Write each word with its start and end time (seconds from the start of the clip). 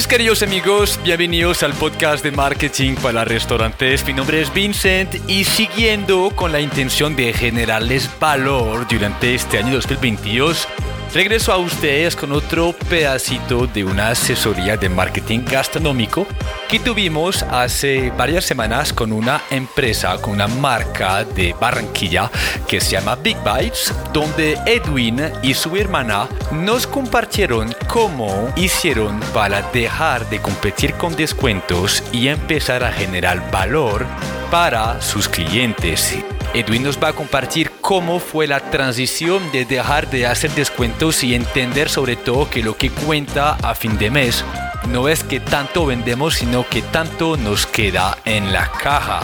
Mis 0.00 0.06
queridos 0.06 0.42
amigos, 0.42 0.98
bienvenidos 1.04 1.62
al 1.62 1.74
podcast 1.74 2.24
de 2.24 2.30
marketing 2.30 2.94
para 3.02 3.22
restaurantes. 3.22 4.02
Mi 4.06 4.14
nombre 4.14 4.40
es 4.40 4.50
Vincent 4.50 5.14
y 5.28 5.44
siguiendo 5.44 6.30
con 6.34 6.52
la 6.52 6.60
intención 6.60 7.14
de 7.16 7.34
generarles 7.34 8.08
valor 8.18 8.88
durante 8.88 9.34
este 9.34 9.58
año 9.58 9.74
2022, 9.74 10.66
Regreso 11.12 11.52
a 11.52 11.58
ustedes 11.58 12.14
con 12.14 12.30
otro 12.30 12.72
pedacito 12.88 13.66
de 13.66 13.82
una 13.82 14.10
asesoría 14.10 14.76
de 14.76 14.88
marketing 14.88 15.40
gastronómico 15.44 16.24
que 16.68 16.78
tuvimos 16.78 17.42
hace 17.42 18.12
varias 18.16 18.44
semanas 18.44 18.92
con 18.92 19.12
una 19.12 19.42
empresa, 19.50 20.18
con 20.18 20.34
una 20.34 20.46
marca 20.46 21.24
de 21.24 21.52
Barranquilla 21.60 22.30
que 22.68 22.80
se 22.80 22.92
llama 22.92 23.16
Big 23.16 23.36
Bites, 23.42 23.92
donde 24.12 24.56
Edwin 24.66 25.20
y 25.42 25.52
su 25.52 25.74
hermana 25.76 26.28
nos 26.52 26.86
compartieron 26.86 27.74
cómo 27.88 28.52
hicieron 28.54 29.18
para 29.34 29.62
dejar 29.72 30.30
de 30.30 30.40
competir 30.40 30.94
con 30.94 31.16
descuentos 31.16 32.04
y 32.12 32.28
empezar 32.28 32.84
a 32.84 32.92
generar 32.92 33.50
valor 33.50 34.06
para 34.50 35.00
sus 35.00 35.28
clientes. 35.28 36.18
Edwin 36.52 36.82
nos 36.82 36.98
va 36.98 37.08
a 37.08 37.12
compartir 37.12 37.70
cómo 37.80 38.18
fue 38.18 38.46
la 38.48 38.58
transición 38.58 39.52
de 39.52 39.64
dejar 39.64 40.10
de 40.10 40.26
hacer 40.26 40.50
descuentos 40.52 41.22
y 41.22 41.34
entender 41.34 41.88
sobre 41.88 42.16
todo 42.16 42.50
que 42.50 42.62
lo 42.62 42.76
que 42.76 42.90
cuenta 42.90 43.52
a 43.62 43.74
fin 43.74 43.96
de 43.98 44.10
mes 44.10 44.44
no 44.88 45.08
es 45.08 45.22
que 45.22 45.38
tanto 45.38 45.86
vendemos, 45.86 46.34
sino 46.34 46.66
que 46.68 46.82
tanto 46.82 47.36
nos 47.36 47.66
queda 47.66 48.18
en 48.24 48.52
la 48.52 48.70
caja. 48.72 49.20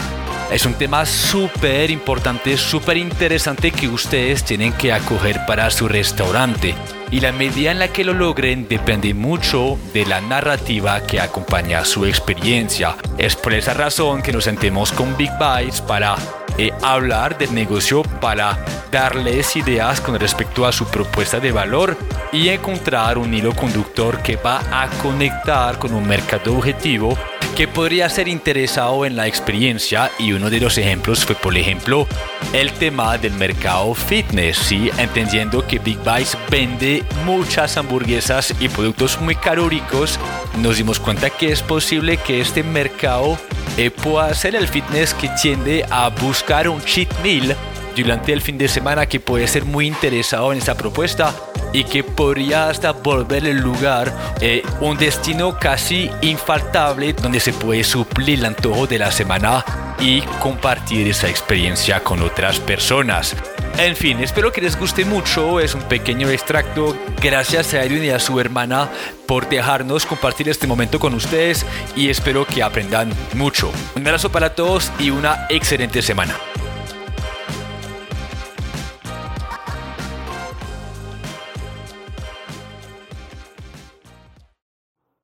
Es 0.51 0.65
un 0.65 0.75
tema 0.75 1.05
súper 1.05 1.91
importante, 1.91 2.55
súper 2.55 2.95
interesante 2.95 3.71
que 3.71 3.89
ustedes 3.89 4.45
tienen 4.45 4.71
que 4.73 4.93
acoger 4.93 5.45
para 5.45 5.69
su 5.69 5.89
restaurante. 5.89 6.73
Y 7.09 7.21
la 7.21 7.31
medida 7.31 7.71
en 7.71 7.79
la 7.79 7.87
que 7.87 8.03
lo 8.03 8.13
logren 8.13 8.67
depende 8.67 9.13
mucho 9.13 9.79
de 9.93 10.05
la 10.05 10.19
narrativa 10.19 11.01
que 11.01 11.21
acompaña 11.21 11.85
su 11.85 12.05
experiencia. 12.05 12.97
Es 13.17 13.35
por 13.35 13.53
esa 13.53 13.73
razón 13.73 14.21
que 14.21 14.33
nos 14.33 14.43
sentemos 14.43 14.91
con 14.91 15.15
Big 15.15 15.31
Bites 15.39 15.79
para 15.81 16.15
eh, 16.57 16.71
hablar 16.81 17.37
del 17.37 17.53
negocio 17.53 18.01
para 18.19 18.57
darles 18.91 19.55
ideas 19.55 20.01
con 20.01 20.19
respecto 20.19 20.65
a 20.65 20.71
su 20.71 20.85
propuesta 20.85 21.39
de 21.39 21.51
valor 21.51 21.95
y 22.33 22.49
encontrar 22.49 23.17
un 23.17 23.33
hilo 23.33 23.55
conductor 23.55 24.21
que 24.21 24.37
va 24.37 24.61
a 24.71 24.89
conectar 25.03 25.77
con 25.77 25.93
un 25.93 26.07
mercado 26.07 26.57
objetivo 26.57 27.17
que 27.57 27.67
podría 27.67 28.07
ser 28.07 28.27
interesado 28.27 29.03
en 29.03 29.15
la 29.15 29.25
experiencia 29.25 30.11
y 30.19 30.31
uno 30.31 30.51
de 30.51 30.59
los 30.59 30.77
ejemplos 30.77 31.25
fue 31.25 31.33
por 31.33 31.57
ejemplo 31.57 32.07
el 32.53 32.71
tema 32.71 33.17
del 33.17 33.33
mercado 33.33 33.95
fitness, 33.95 34.57
¿sí? 34.57 34.91
entendiendo 34.99 35.65
que 35.65 35.79
Big 35.79 35.97
Bites 35.97 36.37
vende 36.51 37.03
muchas 37.25 37.75
hamburguesas 37.75 38.53
y 38.59 38.69
productos 38.69 39.19
muy 39.19 39.33
calóricos, 39.33 40.19
nos 40.59 40.77
dimos 40.77 40.99
cuenta 40.99 41.31
que 41.31 41.51
es 41.51 41.63
posible 41.63 42.17
que 42.17 42.41
este 42.41 42.61
mercado 42.61 43.39
eh, 43.75 43.89
pueda 43.89 44.31
ser 44.35 44.55
el 44.55 44.67
fitness 44.67 45.15
que 45.15 45.31
tiende 45.41 45.83
a 45.89 46.09
buscar 46.09 46.69
un 46.69 46.79
cheat 46.83 47.11
meal 47.23 47.55
durante 47.95 48.33
el 48.33 48.41
fin 48.41 48.59
de 48.59 48.67
semana 48.67 49.07
que 49.07 49.19
puede 49.19 49.47
ser 49.47 49.65
muy 49.65 49.87
interesado 49.87 50.51
en 50.51 50.59
esta 50.59 50.75
propuesta 50.75 51.33
y 51.73 51.83
que 51.83 52.03
podría 52.03 52.69
hasta 52.69 52.91
volver 52.91 53.45
el 53.45 53.57
lugar 53.57 54.13
eh, 54.41 54.63
un 54.79 54.97
destino 54.97 55.57
casi 55.59 56.09
infaltable 56.21 57.13
donde 57.13 57.39
se 57.39 57.53
puede 57.53 57.83
suplir 57.83 58.39
el 58.39 58.45
antojo 58.45 58.87
de 58.87 58.99
la 58.99 59.11
semana 59.11 59.63
y 59.99 60.21
compartir 60.41 61.07
esa 61.07 61.27
experiencia 61.27 62.03
con 62.03 62.21
otras 62.21 62.59
personas. 62.59 63.35
En 63.77 63.95
fin, 63.95 64.19
espero 64.19 64.51
que 64.51 64.61
les 64.61 64.77
guste 64.77 65.05
mucho, 65.05 65.59
es 65.59 65.75
un 65.75 65.83
pequeño 65.83 66.29
extracto. 66.29 66.97
Gracias 67.21 67.75
a 67.75 67.83
Edwin 67.83 68.05
y 68.05 68.09
a 68.09 68.19
su 68.19 68.39
hermana 68.39 68.89
por 69.27 69.47
dejarnos 69.49 70.05
compartir 70.05 70.49
este 70.49 70.65
momento 70.65 70.99
con 70.99 71.13
ustedes 71.13 71.65
y 71.95 72.09
espero 72.09 72.45
que 72.45 72.63
aprendan 72.63 73.13
mucho. 73.35 73.71
Un 73.95 74.07
abrazo 74.07 74.31
para 74.31 74.55
todos 74.55 74.91
y 74.97 75.11
una 75.11 75.45
excelente 75.49 76.01
semana. 76.01 76.35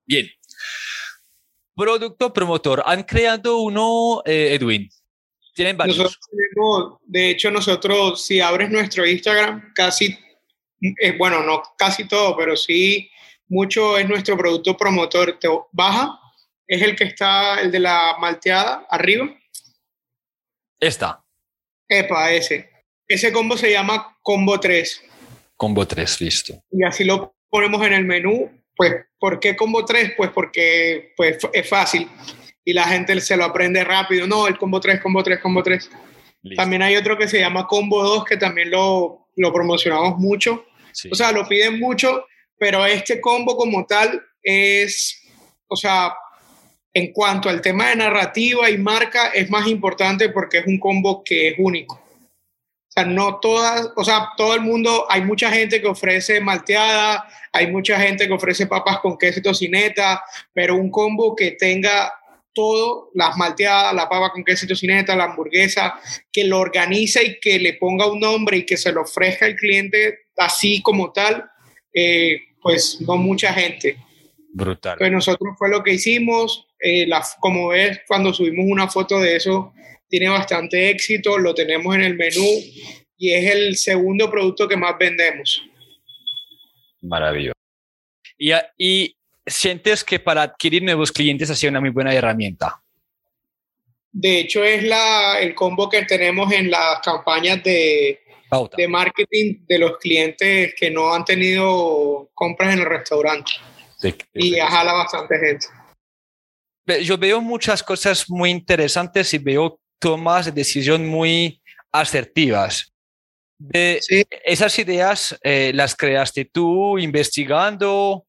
Bien. 0.06 0.28
Producto 1.76 2.32
promotor. 2.32 2.84
Han 2.86 3.04
creado 3.04 3.58
uno, 3.58 4.22
eh, 4.26 4.54
Edwin. 4.54 4.90
Tienen 5.56 5.78
varios. 5.78 6.20
de 7.04 7.30
hecho, 7.30 7.52
nosotros, 7.52 8.26
si 8.26 8.40
abres 8.40 8.72
nuestro 8.72 9.06
Instagram, 9.06 9.72
casi, 9.76 10.18
eh, 11.00 11.16
bueno, 11.18 11.44
no 11.44 11.62
casi 11.78 12.08
todo, 12.08 12.36
pero 12.36 12.58
sí 12.58 13.10
mucho 13.48 13.98
es 13.98 14.08
nuestro 14.08 14.36
producto 14.36 14.76
promotor. 14.76 15.38
Te 15.40 15.48
baja, 15.72 16.20
es 16.68 16.82
el 16.82 16.96
que 16.96 17.06
está, 17.06 17.62
el 17.62 17.72
de 17.72 17.80
la 17.80 18.16
malteada, 18.20 18.86
arriba. 18.90 19.30
Esta. 20.80 21.24
Epa, 21.88 22.32
ese. 22.32 22.70
Ese 23.08 23.32
combo 23.32 23.58
se 23.58 23.72
llama 23.72 24.18
Combo 24.22 24.60
3. 24.60 25.04
Combo 25.56 25.86
3, 25.86 26.22
listo. 26.22 26.64
Y 26.72 26.84
así 26.84 27.04
lo 27.04 27.36
ponemos 27.50 27.86
en 27.86 27.94
el 27.94 28.06
menú 28.06 28.52
pues, 28.76 28.94
¿por 29.20 29.40
qué 29.40 29.56
combo 29.56 29.86
3? 29.86 30.14
Pues 30.18 30.32
porque 30.32 31.14
pues, 31.16 31.38
es 31.54 31.70
fácil 31.70 32.10
y 32.66 32.74
la 32.74 32.86
gente 32.86 33.20
se 33.22 33.38
lo 33.38 33.46
aprende 33.46 33.84
rápido. 33.84 34.28
No, 34.28 34.48
el 34.48 34.58
combo 34.58 34.80
3, 34.80 35.02
combo 35.02 35.24
3, 35.24 35.40
combo 35.40 35.64
3. 35.64 35.90
También 36.56 36.82
hay 36.82 36.96
otro 36.96 37.18
que 37.18 37.28
se 37.28 37.40
llama 37.40 37.68
combo 37.68 38.04
2 38.04 38.26
que 38.26 38.38
también 38.38 38.70
lo, 38.72 39.28
lo 39.36 39.54
promocionamos 39.54 40.18
mucho. 40.18 40.66
O 41.12 41.16
sea, 41.16 41.32
lo 41.32 41.48
piden 41.48 41.80
mucho, 41.80 42.26
pero 42.58 42.86
este 42.86 43.20
combo 43.20 43.56
como 43.58 43.86
tal 43.86 44.22
es, 44.42 45.22
o 45.68 45.76
sea, 45.76 46.14
en 46.94 47.12
cuanto 47.12 47.50
al 47.50 47.62
tema 47.62 47.90
de 47.90 47.96
narrativa 47.96 48.70
y 48.70 48.78
marca, 48.78 49.30
es 49.30 49.50
más 49.50 49.68
importante 49.68 50.30
porque 50.30 50.60
es 50.60 50.68
un 50.68 50.80
combo 50.80 51.24
que 51.24 51.50
es 51.50 51.56
único. 51.58 52.03
O 52.96 53.02
sea, 53.02 53.06
no 53.06 53.40
todas, 53.40 53.90
o 53.96 54.04
sea, 54.04 54.30
todo 54.38 54.54
el 54.54 54.62
mundo, 54.62 55.08
hay 55.10 55.22
mucha 55.22 55.50
gente 55.50 55.82
que 55.82 55.88
ofrece 55.88 56.40
malteada, 56.40 57.28
hay 57.52 57.72
mucha 57.72 58.00
gente 58.00 58.28
que 58.28 58.34
ofrece 58.34 58.68
papas 58.68 59.00
con 59.00 59.18
queso 59.18 59.40
y 59.40 59.42
tocineta, 59.42 60.24
pero 60.54 60.76
un 60.76 60.92
combo 60.92 61.36
que 61.36 61.52
tenga 61.52 62.14
todo, 62.54 63.10
las 63.16 63.36
malteadas, 63.36 63.96
la 63.96 64.08
papa 64.08 64.32
con 64.32 64.44
queso 64.44 64.66
y 64.66 64.68
tocineta, 64.68 65.16
la 65.16 65.24
hamburguesa, 65.24 66.00
que 66.32 66.44
lo 66.44 66.60
organice 66.60 67.24
y 67.24 67.40
que 67.40 67.58
le 67.58 67.74
ponga 67.74 68.06
un 68.06 68.20
nombre 68.20 68.58
y 68.58 68.66
que 68.66 68.78
se 68.78 68.92
lo 68.92 69.02
ofrezca 69.02 69.48
al 69.48 69.56
cliente 69.56 70.28
así 70.38 70.80
como 70.84 71.12
tal, 71.12 71.50
eh, 71.92 72.42
pues 72.62 73.02
no 73.02 73.18
mucha 73.18 73.54
gente. 73.54 73.98
Brutal. 74.50 75.00
Pues 75.00 75.12
nosotros 75.12 75.56
fue 75.58 75.70
lo 75.70 75.82
que 75.82 75.94
hicimos, 75.94 76.68
eh, 76.80 77.08
la, 77.08 77.26
como 77.40 77.70
ves, 77.70 78.02
cuando 78.08 78.32
subimos 78.34 78.66
una 78.70 78.88
foto 78.88 79.20
de 79.20 79.36
eso, 79.36 79.74
tiene 80.14 80.30
bastante 80.30 80.92
éxito, 80.92 81.40
lo 81.40 81.56
tenemos 81.56 81.96
en 81.96 82.04
el 82.04 82.16
menú 82.16 82.46
y 83.18 83.34
es 83.34 83.52
el 83.52 83.76
segundo 83.76 84.30
producto 84.30 84.68
que 84.68 84.78
más 84.78 84.96
vendemos. 85.00 85.60
Maravilloso. 87.02 87.56
Y, 88.38 88.52
y 88.78 89.18
sientes 89.44 90.04
que 90.04 90.20
para 90.20 90.44
adquirir 90.44 90.84
nuevos 90.84 91.12
clientes 91.12 91.50
ha 91.50 91.56
sido 91.56 91.72
una 91.72 91.82
muy 91.82 91.90
buena 91.90 92.14
herramienta. 92.14 92.80
De 94.12 94.42
hecho, 94.42 94.64
es 94.64 94.84
la, 94.84 95.40
el 95.40 95.56
combo 95.56 95.90
que 95.90 96.06
tenemos 96.06 96.54
en 96.54 96.70
las 96.70 97.00
campañas 97.00 97.64
de, 97.64 98.20
de 98.78 98.88
marketing 98.88 99.66
de 99.68 99.80
los 99.80 99.98
clientes 99.98 100.76
que 100.78 100.92
no 100.92 101.12
han 101.12 101.26
tenido 101.26 102.30
compras 102.36 102.72
en 102.76 102.82
el 102.82 102.86
restaurante. 102.86 103.52
y 104.36 104.60
jala 104.60 104.94
bastante 104.94 105.40
gente. 105.40 105.66
Yo 107.04 107.18
veo 107.18 107.42
muchas 107.42 107.82
cosas 107.82 108.30
muy 108.30 108.52
interesantes 108.52 109.34
y 109.34 109.40
veo 109.40 109.80
tomas 110.04 110.46
de 110.46 110.52
decisión 110.52 111.08
muy 111.08 111.62
asertivas. 111.92 112.94
De 113.58 114.02
¿Esas 114.44 114.78
ideas 114.78 115.40
eh, 115.42 115.72
las 115.74 115.96
creaste 115.96 116.44
tú 116.46 117.00
investigando? 117.00 118.26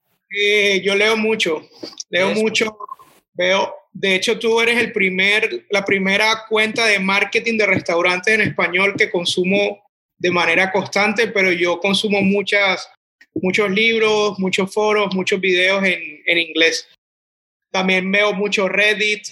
yo 0.82 0.96
leo 0.96 1.16
mucho, 1.16 1.68
leo 2.10 2.30
mucho, 2.34 2.76
veo, 3.34 3.72
de 3.92 4.16
hecho 4.16 4.36
tú 4.36 4.60
eres 4.60 4.78
el 4.78 4.90
primer, 4.92 5.64
la 5.70 5.84
primera 5.84 6.44
cuenta 6.48 6.86
de 6.86 6.98
marketing 6.98 7.56
de 7.56 7.66
restaurantes 7.66 8.34
en 8.34 8.40
español 8.40 8.94
que 8.98 9.12
consumo 9.12 9.80
de 10.18 10.30
manera 10.32 10.72
constante, 10.72 11.28
pero 11.28 11.52
yo 11.52 11.78
consumo 11.78 12.20
muchas, 12.20 12.88
muchos 13.34 13.70
libros, 13.70 14.38
muchos 14.40 14.74
foros, 14.74 15.14
muchos 15.14 15.40
videos 15.40 15.84
en, 15.84 16.20
en 16.26 16.38
inglés. 16.38 16.88
También 17.70 18.10
veo 18.10 18.32
mucho 18.32 18.68
Reddit, 18.68 19.28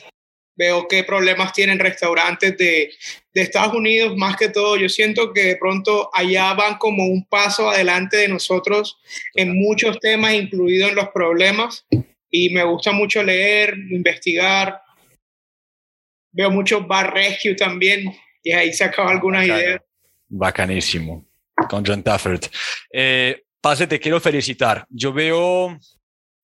veo 0.54 0.86
qué 0.88 1.04
problemas 1.04 1.52
tienen 1.52 1.78
restaurantes 1.78 2.56
de, 2.58 2.90
de, 3.32 3.42
Estados 3.42 3.74
Unidos, 3.74 4.16
más 4.16 4.36
que 4.36 4.48
todo, 4.48 4.76
yo 4.76 4.88
siento 4.88 5.32
que 5.32 5.44
de 5.44 5.56
pronto 5.56 6.10
allá 6.12 6.52
van 6.54 6.78
como 6.78 7.06
un 7.06 7.26
paso 7.26 7.70
adelante 7.70 8.18
de 8.18 8.28
nosotros 8.28 8.98
en 9.34 9.56
muchos 9.56 9.98
temas, 10.00 10.34
incluidos 10.34 10.90
en 10.90 10.96
los 10.96 11.08
problemas, 11.08 11.86
y 12.30 12.50
me 12.50 12.64
gusta 12.64 12.92
mucho 12.92 13.22
leer, 13.22 13.74
investigar, 13.90 14.80
veo 16.32 16.50
mucho 16.50 16.86
Bar 16.86 17.12
Rescue 17.12 17.54
también, 17.54 18.14
y 18.42 18.52
ahí 18.52 18.72
se 18.72 18.84
acaban 18.84 19.12
algunas 19.12 19.46
ideas. 19.46 19.80
Bacanísimo, 20.28 21.26
con 21.68 21.84
John 21.84 22.02
Taffert. 22.02 22.46
Eh, 22.92 23.42
Pase, 23.62 23.86
te 23.86 24.00
quiero 24.00 24.20
felicitar. 24.20 24.84
Yo 24.90 25.12
veo 25.12 25.78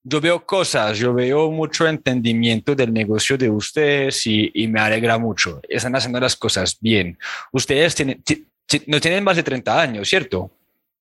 yo 0.03 0.21
veo 0.21 0.45
cosas, 0.45 0.99
yo 0.99 1.13
veo 1.13 1.51
mucho 1.51 1.87
entendimiento 1.87 2.75
del 2.75 2.93
negocio 2.93 3.37
de 3.37 3.51
ustedes 3.51 4.27
y, 4.27 4.51
y 4.55 4.67
me 4.69 4.81
alegra 4.81 5.19
mucho. 5.19 5.61
Están 5.69 5.95
haciendo 5.97 6.21
las 6.21 6.37
cosas 6.37 6.79
bien. 6.81 7.19
Ustedes 7.53 7.95
tienen, 7.95 8.23
no 8.87 9.01
tienen 9.01 9.25
más 9.25 9.37
de 9.37 9.43
30 9.43 9.81
años, 9.81 10.09
¿cierto? 10.09 10.51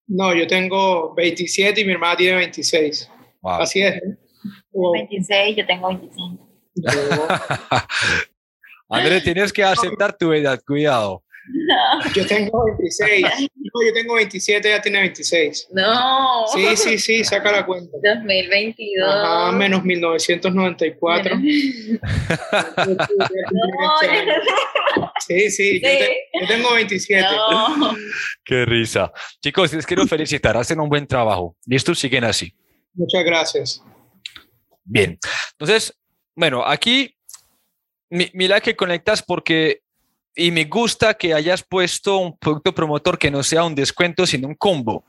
No, 0.08 0.34
yo 0.34 0.48
tengo 0.48 1.14
27 1.14 1.82
y 1.82 1.86
mi 1.86 1.94
hermana 1.94 2.16
tiene 2.16 2.38
26. 2.38 3.10
Así 3.44 3.82
es. 3.82 4.02
26, 4.72 5.58
yo 5.58 5.66
tengo 5.66 5.88
25. 5.90 6.48
André, 8.90 9.22
tienes 9.22 9.52
que 9.52 9.64
aceptar 9.64 10.18
tu 10.18 10.32
edad, 10.32 10.62
cuidado. 10.66 11.24
No. 11.68 12.14
Yo 12.14 12.26
tengo 12.26 12.66
26. 12.66 13.22
No, 13.22 13.86
yo 13.86 13.94
tengo 13.94 14.16
27, 14.16 14.68
ella 14.68 14.82
tiene 14.82 15.00
26. 15.02 15.68
No. 15.72 16.48
Sí, 16.48 16.76
sí, 16.76 16.98
sí, 16.98 17.24
saca 17.24 17.52
la 17.52 17.66
cuenta. 17.66 17.98
2022. 18.02 19.10
Ajá, 19.10 19.52
menos 19.52 19.84
1994. 19.84 21.36
sí, 25.28 25.50
sí, 25.52 25.82
Yo, 25.82 25.90
tengo 26.48 26.74
27. 26.74 27.22
No. 27.22 27.96
Qué 28.44 28.66
risa. 28.66 29.12
Chicos, 29.42 29.74
les 29.74 29.86
quiero 29.86 30.08
felicitar, 30.08 30.56
hacen 30.58 30.80
un 30.80 30.90
buen 30.90 31.06
trabajo. 31.08 31.56
Listo, 31.66 31.94
siguen 31.96 32.24
así. 32.24 32.54
Muchas 32.94 33.24
gracias. 33.24 33.84
Bien, 34.84 35.20
entonces, 35.52 35.94
bueno, 36.34 36.64
aquí 36.66 37.14
mira 38.10 38.62
que 38.62 38.76
conectas 38.76 39.22
porque 39.22 39.82
y 40.38 40.52
me 40.52 40.66
gusta 40.66 41.16
que 41.16 41.34
hayas 41.34 41.64
puesto 41.64 42.18
un 42.18 42.38
producto 42.38 42.74
promotor 42.74 43.18
que 43.18 43.32
no 43.32 43.42
sea 43.42 43.64
un 43.64 43.74
descuento, 43.74 44.26
sino 44.28 44.48
un 44.48 44.56
combo. 44.56 45.04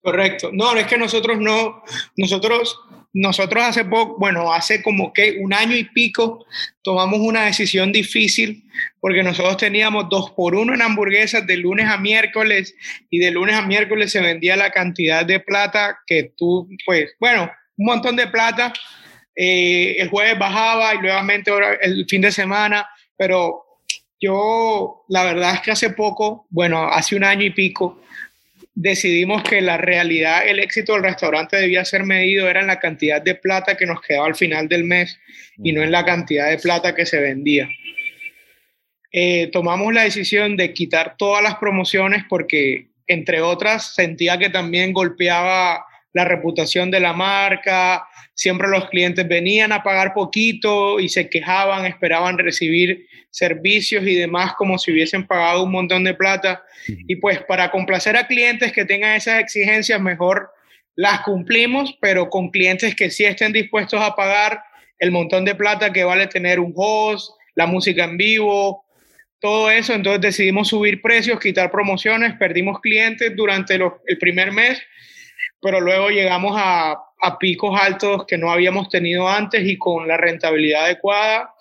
Correcto. 0.00 0.50
No, 0.52 0.74
es 0.76 0.86
que 0.86 0.96
nosotros 0.96 1.38
no, 1.38 1.82
nosotros, 2.16 2.78
nosotros 3.12 3.64
hace 3.64 3.84
poco, 3.84 4.16
bueno, 4.18 4.52
hace 4.52 4.82
como 4.82 5.12
que 5.12 5.38
un 5.40 5.52
año 5.52 5.76
y 5.76 5.84
pico 5.84 6.46
tomamos 6.82 7.18
una 7.20 7.44
decisión 7.44 7.90
difícil 7.90 8.64
porque 9.00 9.24
nosotros 9.24 9.56
teníamos 9.56 10.08
dos 10.08 10.30
por 10.30 10.54
uno 10.54 10.72
en 10.74 10.80
hamburguesas 10.80 11.44
de 11.46 11.56
lunes 11.56 11.86
a 11.86 11.98
miércoles 11.98 12.74
y 13.10 13.18
de 13.18 13.32
lunes 13.32 13.56
a 13.56 13.62
miércoles 13.62 14.12
se 14.12 14.20
vendía 14.20 14.56
la 14.56 14.70
cantidad 14.70 15.26
de 15.26 15.40
plata 15.40 15.98
que 16.06 16.32
tú, 16.36 16.68
pues, 16.86 17.10
bueno, 17.18 17.50
un 17.76 17.86
montón 17.86 18.14
de 18.14 18.28
plata. 18.28 18.72
Eh, 19.34 19.96
el 19.98 20.08
jueves 20.08 20.38
bajaba 20.38 20.94
y 20.94 20.98
nuevamente 20.98 21.50
el 21.82 22.06
fin 22.08 22.20
de 22.20 22.30
semana, 22.30 22.88
pero 23.16 23.69
yo, 24.20 25.04
la 25.08 25.24
verdad 25.24 25.54
es 25.54 25.60
que 25.60 25.70
hace 25.70 25.90
poco, 25.90 26.46
bueno, 26.50 26.88
hace 26.88 27.16
un 27.16 27.24
año 27.24 27.44
y 27.44 27.50
pico, 27.50 28.00
decidimos 28.74 29.42
que 29.42 29.60
la 29.60 29.78
realidad, 29.78 30.46
el 30.46 30.58
éxito 30.58 30.92
del 30.92 31.02
restaurante 31.02 31.56
debía 31.56 31.84
ser 31.84 32.04
medido 32.04 32.48
era 32.48 32.60
en 32.60 32.66
la 32.66 32.78
cantidad 32.78 33.20
de 33.20 33.34
plata 33.34 33.76
que 33.76 33.86
nos 33.86 34.00
quedaba 34.00 34.26
al 34.26 34.36
final 34.36 34.68
del 34.68 34.84
mes 34.84 35.18
y 35.58 35.72
no 35.72 35.82
en 35.82 35.90
la 35.90 36.04
cantidad 36.04 36.48
de 36.48 36.58
plata 36.58 36.94
que 36.94 37.06
se 37.06 37.20
vendía. 37.20 37.68
Eh, 39.12 39.48
tomamos 39.52 39.92
la 39.92 40.04
decisión 40.04 40.56
de 40.56 40.72
quitar 40.72 41.16
todas 41.16 41.42
las 41.42 41.56
promociones 41.56 42.24
porque, 42.28 42.88
entre 43.06 43.40
otras, 43.40 43.94
sentía 43.94 44.38
que 44.38 44.50
también 44.50 44.92
golpeaba 44.92 45.84
la 46.12 46.24
reputación 46.24 46.90
de 46.90 47.00
la 47.00 47.12
marca, 47.12 48.06
siempre 48.34 48.68
los 48.68 48.88
clientes 48.88 49.26
venían 49.28 49.72
a 49.72 49.82
pagar 49.82 50.12
poquito 50.14 50.98
y 50.98 51.08
se 51.08 51.28
quejaban, 51.28 51.86
esperaban 51.86 52.38
recibir 52.38 53.06
servicios 53.30 54.04
y 54.06 54.14
demás 54.14 54.54
como 54.54 54.78
si 54.78 54.90
hubiesen 54.90 55.26
pagado 55.26 55.62
un 55.62 55.72
montón 55.72 56.04
de 56.04 56.14
plata. 56.14 56.64
Y 56.86 57.16
pues 57.16 57.40
para 57.44 57.70
complacer 57.70 58.16
a 58.16 58.26
clientes 58.26 58.72
que 58.72 58.84
tengan 58.84 59.14
esas 59.14 59.40
exigencias, 59.40 60.00
mejor 60.00 60.50
las 60.96 61.20
cumplimos, 61.20 61.96
pero 62.00 62.28
con 62.28 62.50
clientes 62.50 62.94
que 62.94 63.10
sí 63.10 63.24
estén 63.24 63.52
dispuestos 63.52 64.00
a 64.02 64.16
pagar 64.16 64.62
el 64.98 65.12
montón 65.12 65.44
de 65.44 65.54
plata 65.54 65.92
que 65.92 66.04
vale 66.04 66.26
tener 66.26 66.60
un 66.60 66.72
host, 66.74 67.32
la 67.54 67.66
música 67.66 68.04
en 68.04 68.16
vivo, 68.16 68.84
todo 69.38 69.70
eso. 69.70 69.94
Entonces 69.94 70.20
decidimos 70.20 70.68
subir 70.68 71.00
precios, 71.00 71.38
quitar 71.40 71.70
promociones, 71.70 72.34
perdimos 72.38 72.80
clientes 72.80 73.32
durante 73.36 73.76
el 73.76 74.18
primer 74.18 74.50
mes 74.50 74.82
pero 75.60 75.80
luego 75.80 76.08
llegamos 76.10 76.52
a, 76.56 76.98
a, 77.20 77.38
picos 77.38 77.78
altos 77.78 78.24
que 78.26 78.38
no 78.38 78.50
habíamos 78.50 78.88
tenido 78.88 79.28
antes 79.28 79.66
y 79.66 79.76
con 79.76 80.08
la 80.08 80.16
rentabilidad 80.16 80.84
adecuada 80.84 81.54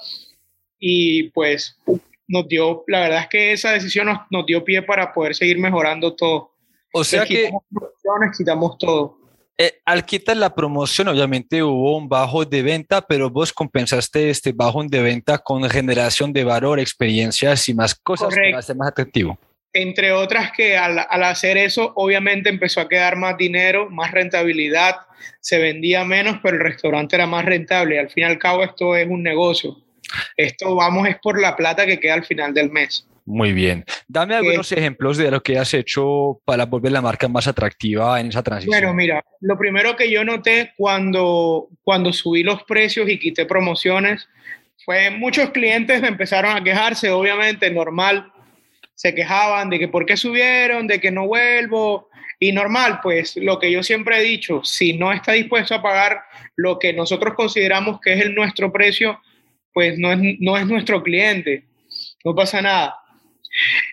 y 0.79 1.29
pues 1.31 1.77
nos 2.27 2.47
dio, 2.47 2.83
la 2.87 3.01
verdad 3.01 3.21
es 3.21 3.27
que 3.27 3.51
esa 3.53 3.71
decisión 3.71 4.07
nos, 4.07 4.19
nos 4.29 4.45
dio 4.45 4.63
pie 4.63 4.81
para 4.81 5.11
poder 5.13 5.35
seguir 5.35 5.57
mejorando 5.57 6.15
todo. 6.15 6.53
O 6.93 7.03
sea 7.03 7.25
que... 7.25 7.51
Quitamos 8.35 8.77
todo. 8.77 9.17
Eh, 9.57 9.81
al 9.85 10.05
quitar 10.05 10.37
la 10.37 10.55
promoción, 10.55 11.09
obviamente 11.09 11.61
hubo 11.61 11.97
un 11.97 12.07
bajo 12.07 12.45
de 12.45 12.61
venta, 12.61 13.01
pero 13.01 13.29
vos 13.29 13.51
compensaste 13.51 14.29
este 14.29 14.53
bajo 14.53 14.81
de 14.83 15.01
venta 15.01 15.37
con 15.37 15.69
generación 15.69 16.31
de 16.31 16.45
valor, 16.45 16.79
experiencias 16.79 17.67
y 17.67 17.73
más 17.73 17.93
cosas 17.93 18.33
para 18.33 18.59
hacer 18.59 18.75
más 18.77 18.89
atractivo 18.89 19.37
entre 19.73 20.11
otras 20.11 20.51
que 20.51 20.77
al, 20.77 20.99
hacer 21.23 21.57
eso, 21.57 21.93
obviamente 21.95 22.49
empezó 22.49 22.81
a 22.81 22.89
quedar 22.89 23.15
más 23.15 23.37
dinero, 23.37 23.89
más 23.89 24.11
rentabilidad, 24.11 24.95
se 25.39 25.59
vendía 25.59 26.03
menos, 26.03 26.39
pero 26.41 26.57
el 26.57 26.63
restaurante 26.63 27.15
era 27.15 27.27
más 27.27 27.45
rentable. 27.45 27.99
Al 27.99 28.09
fin 28.09 28.23
y 28.23 28.27
al 28.27 28.39
cabo, 28.39 28.63
esto 28.63 28.95
es 28.95 29.07
un 29.07 29.23
negocio. 29.23 29.77
Esto, 30.35 30.75
vamos, 30.75 31.07
es 31.07 31.17
por 31.21 31.39
la 31.39 31.55
plata 31.55 31.85
que 31.85 31.99
queda 31.99 32.15
al 32.15 32.25
final 32.25 32.53
del 32.53 32.71
mes. 32.71 33.05
Muy 33.25 33.53
bien. 33.53 33.85
Dame 34.07 34.33
algunos 34.33 34.71
ejemplos 34.71 35.17
de 35.17 35.29
lo 35.29 35.43
que 35.43 35.59
has 35.59 35.75
hecho 35.75 36.41
para 36.45 36.65
volver 36.65 36.91
la 36.91 37.01
marca 37.01 37.27
más 37.27 37.47
atractiva 37.47 38.19
en 38.19 38.29
esa 38.29 38.41
transición. 38.41 38.75
Bueno, 38.75 38.93
mira, 38.95 39.23
lo 39.41 39.55
primero 39.55 39.95
que 39.95 40.09
yo 40.09 40.23
noté 40.23 40.73
cuando, 40.75 41.67
cuando 41.83 42.11
subí 42.11 42.41
los 42.41 42.63
precios 42.63 43.07
y 43.07 43.19
quité 43.19 43.45
promociones 43.45 44.27
fue 44.83 45.11
muchos 45.11 45.51
clientes 45.51 46.01
empezaron 46.01 46.57
a 46.57 46.63
quejarse, 46.63 47.11
obviamente, 47.11 47.69
normal 47.69 48.31
se 48.99 49.15
quejaban 49.15 49.69
de 49.69 49.79
que 49.79 49.87
por 49.87 50.05
qué 50.05 50.17
subieron, 50.17 50.85
de 50.85 50.99
que 50.99 51.09
no 51.09 51.25
vuelvo. 51.25 52.09
Y 52.37 52.51
normal, 52.51 52.99
pues 53.01 53.37
lo 53.37 53.57
que 53.57 53.71
yo 53.71 53.81
siempre 53.81 54.17
he 54.17 54.23
dicho, 54.23 54.61
si 54.65 54.91
no 54.91 55.13
está 55.13 55.31
dispuesto 55.31 55.73
a 55.73 55.81
pagar 55.81 56.19
lo 56.57 56.77
que 56.79 56.91
nosotros 56.91 57.33
consideramos 57.35 58.01
que 58.01 58.11
es 58.11 58.19
el 58.19 58.35
nuestro 58.35 58.73
precio, 58.73 59.21
pues 59.73 59.97
no 59.97 60.11
es, 60.11 60.19
no 60.41 60.57
es 60.57 60.67
nuestro 60.67 61.01
cliente. 61.01 61.63
No 62.25 62.35
pasa 62.35 62.61
nada. 62.61 62.97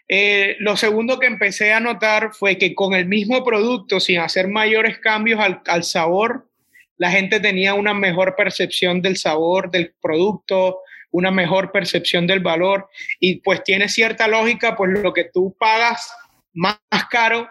Eh, 0.08 0.56
lo 0.58 0.76
segundo 0.76 1.20
que 1.20 1.28
empecé 1.28 1.72
a 1.72 1.78
notar 1.78 2.32
fue 2.32 2.58
que 2.58 2.74
con 2.74 2.92
el 2.92 3.06
mismo 3.06 3.44
producto, 3.44 4.00
sin 4.00 4.18
hacer 4.18 4.48
mayores 4.48 4.98
cambios 4.98 5.38
al, 5.38 5.62
al 5.66 5.84
sabor, 5.84 6.48
la 6.96 7.12
gente 7.12 7.38
tenía 7.38 7.74
una 7.74 7.94
mejor 7.94 8.34
percepción 8.34 9.00
del 9.02 9.16
sabor 9.16 9.70
del 9.70 9.94
producto, 10.02 10.80
una 11.10 11.30
mejor 11.30 11.72
percepción 11.72 12.26
del 12.26 12.40
valor 12.40 12.88
y 13.20 13.36
pues 13.36 13.62
tiene 13.62 13.88
cierta 13.88 14.28
lógica, 14.28 14.76
pues 14.76 14.98
lo 14.98 15.12
que 15.12 15.24
tú 15.24 15.56
pagas 15.58 16.12
más, 16.52 16.78
caro, 17.10 17.48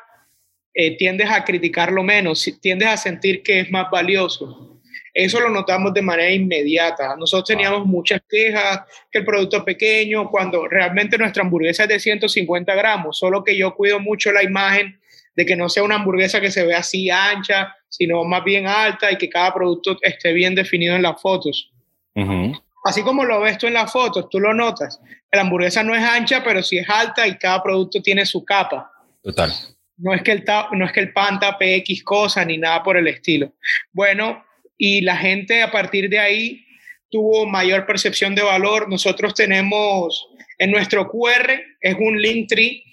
eh, 0.73 0.97
tiendes 0.97 1.29
a 1.29 1.43
criticarlo 1.43 2.03
menos, 2.03 2.49
tiendes 2.61 2.87
a 2.87 2.97
sentir 2.97 3.43
que 3.43 3.61
es 3.61 3.71
más 3.71 3.89
valioso. 3.89 4.81
Eso 5.13 5.39
lo 5.39 5.49
notamos 5.49 5.93
de 5.93 6.01
manera 6.01 6.29
inmediata. 6.29 7.15
Nosotros 7.15 7.47
teníamos 7.47 7.85
muchas 7.85 8.21
quejas, 8.27 8.81
que 9.09 9.19
el 9.19 9.25
producto 9.25 9.57
es 9.57 9.63
pequeño, 9.63 10.29
cuando 10.29 10.67
realmente 10.67 11.17
nuestra 11.17 11.43
hamburguesa 11.43 11.83
es 11.83 11.89
de 11.89 11.99
150 11.99 12.75
gramos, 12.75 13.17
solo 13.17 13.43
que 13.43 13.55
yo 13.55 13.73
cuido 13.75 13.99
mucho 14.01 14.33
la 14.33 14.43
imagen 14.43 14.99
de 15.35 15.45
que 15.45 15.55
no 15.55 15.69
sea 15.69 15.83
una 15.83 15.95
hamburguesa 15.95 16.41
que 16.41 16.51
se 16.51 16.65
vea 16.65 16.79
así 16.79 17.09
ancha, 17.09 17.73
sino 17.87 18.23
más 18.25 18.43
bien 18.43 18.67
alta 18.67 19.11
y 19.11 19.17
que 19.17 19.29
cada 19.29 19.53
producto 19.53 19.97
esté 20.01 20.33
bien 20.33 20.55
definido 20.55 20.95
en 20.95 21.03
las 21.03 21.21
fotos. 21.21 21.71
Así 22.85 23.01
como 23.01 23.25
lo 23.25 23.41
ves 23.41 23.57
tú 23.57 23.65
en 23.65 23.73
las 23.73 23.91
fotos, 23.91 24.29
tú 24.29 24.39
lo 24.39 24.53
notas. 24.53 25.01
La 25.31 25.41
hamburguesa 25.41 25.81
no 25.81 25.95
es 25.95 26.03
ancha, 26.03 26.43
pero 26.43 26.61
sí 26.61 26.77
es 26.77 26.87
alta 26.87 27.27
y 27.27 27.35
cada 27.35 27.63
producto 27.63 27.99
tiene 27.99 28.27
su 28.27 28.45
capa. 28.45 28.91
Total. 29.23 29.51
No 29.97 30.13
es 30.13 30.21
que 30.21 30.33
el, 30.33 30.45
no 30.73 30.85
es 30.85 30.91
que 30.91 30.99
el 30.99 31.11
pan 31.11 31.39
tape 31.39 31.77
X 31.77 32.03
cosa 32.03 32.45
ni 32.45 32.59
nada 32.59 32.83
por 32.83 32.95
el 32.95 33.07
estilo. 33.07 33.53
Bueno, 33.91 34.45
y 34.77 35.01
la 35.01 35.17
gente 35.17 35.63
a 35.63 35.71
partir 35.71 36.09
de 36.09 36.19
ahí 36.19 36.63
tuvo 37.09 37.47
mayor 37.47 37.87
percepción 37.87 38.35
de 38.35 38.43
valor. 38.43 38.87
Nosotros 38.87 39.33
tenemos 39.33 40.27
en 40.59 40.69
nuestro 40.69 41.09
QR, 41.09 41.59
es 41.81 41.95
un 41.97 42.21
link 42.21 42.49
tree 42.49 42.83